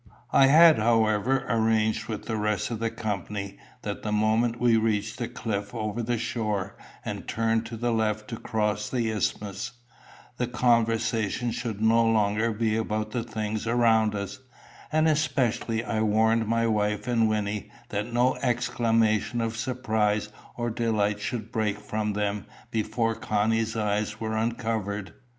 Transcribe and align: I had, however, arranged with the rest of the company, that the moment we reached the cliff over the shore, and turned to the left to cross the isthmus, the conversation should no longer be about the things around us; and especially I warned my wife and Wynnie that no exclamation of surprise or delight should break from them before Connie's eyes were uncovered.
I 0.33 0.47
had, 0.47 0.79
however, 0.79 1.45
arranged 1.47 2.07
with 2.07 2.25
the 2.25 2.35
rest 2.35 2.71
of 2.71 2.79
the 2.79 2.89
company, 2.89 3.59
that 3.83 4.01
the 4.01 4.11
moment 4.11 4.59
we 4.59 4.75
reached 4.75 5.19
the 5.19 5.27
cliff 5.27 5.75
over 5.75 6.01
the 6.01 6.17
shore, 6.17 6.75
and 7.05 7.27
turned 7.27 7.67
to 7.67 7.77
the 7.77 7.91
left 7.91 8.27
to 8.29 8.37
cross 8.37 8.89
the 8.89 9.11
isthmus, 9.11 9.73
the 10.37 10.47
conversation 10.47 11.51
should 11.51 11.81
no 11.83 12.03
longer 12.03 12.51
be 12.51 12.75
about 12.77 13.11
the 13.11 13.21
things 13.21 13.67
around 13.67 14.15
us; 14.15 14.39
and 14.91 15.07
especially 15.07 15.83
I 15.83 16.01
warned 16.01 16.47
my 16.47 16.65
wife 16.65 17.07
and 17.07 17.29
Wynnie 17.29 17.69
that 17.89 18.11
no 18.11 18.37
exclamation 18.37 19.39
of 19.39 19.55
surprise 19.55 20.29
or 20.57 20.71
delight 20.71 21.19
should 21.19 21.51
break 21.51 21.77
from 21.79 22.13
them 22.13 22.47
before 22.71 23.13
Connie's 23.13 23.75
eyes 23.77 24.19
were 24.19 24.35
uncovered. 24.35 25.13